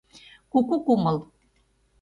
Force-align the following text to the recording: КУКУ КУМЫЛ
КУКУ 0.51 0.75
КУМЫЛ 0.85 1.17